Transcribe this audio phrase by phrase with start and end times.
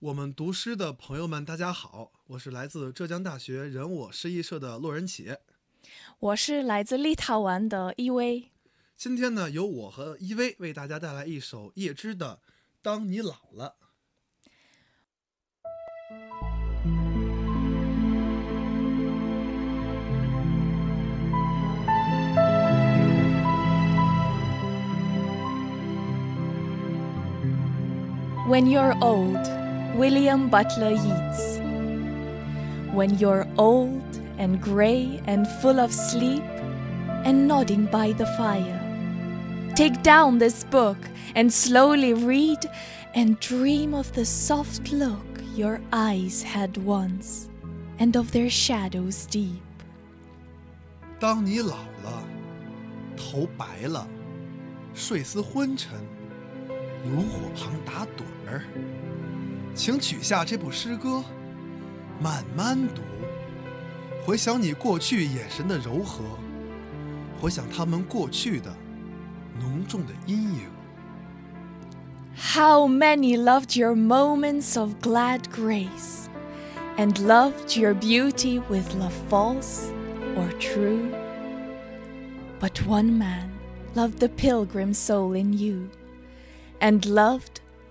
[0.00, 5.36] 我们读诗的朋友们，大家好，我是来自浙江大学人我诗意社的洛仁启。
[6.18, 8.50] 我是来自立陶宛的依薇。
[8.96, 12.40] 今天呢，由我和依薇为大家带来一首叶芝的
[12.80, 13.76] 《当你老了》。
[28.48, 29.36] When you're old,
[29.95, 31.59] William Butler Yeats.
[32.93, 34.03] When you're old
[34.37, 36.43] and gray and full of sleep
[37.23, 38.81] and nodding by the fire,
[39.75, 40.97] take down this book
[41.35, 42.59] and slowly read
[43.13, 47.49] and dream of the soft look your eyes had once
[47.99, 49.61] and of their shadows deep.
[51.17, 52.23] 当你老了，
[53.15, 54.05] 头白了，
[54.93, 55.91] 睡思昏沉，
[57.05, 58.63] 炉火旁打盹儿，
[59.79, 61.23] 请取下这部诗歌，
[62.21, 63.01] 慢慢读，
[64.25, 66.23] 回想你过去眼神的柔和，
[67.41, 68.73] 回想他们过去的
[69.59, 70.69] 浓重的阴影。
[72.37, 76.27] How many loved your moments of glad grace,
[76.97, 79.89] and loved your beauty with love false
[80.35, 81.11] or true?
[82.59, 83.49] But one man
[83.93, 85.89] loved the pilgrim soul in you,
[86.79, 87.58] and loved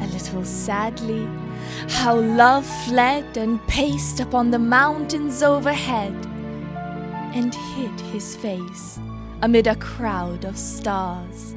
[0.00, 1.26] a little sadly,
[1.88, 6.12] how love fled and paced upon the mountains overhead,
[7.34, 8.98] and hid his face
[9.40, 11.54] amid a crowd of stars.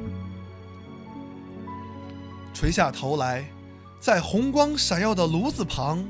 [2.54, 3.44] 垂下头来，
[4.00, 6.04] 在红光闪耀的炉子旁，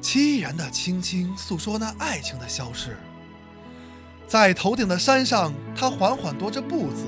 [0.00, 2.96] 凄然的轻轻诉说那爱情的消逝。
[4.26, 7.06] 在头顶的山上，他缓缓踱着步子，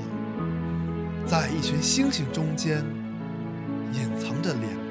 [1.25, 2.85] 在一群星星中间，
[3.92, 4.85] 隐藏着脸。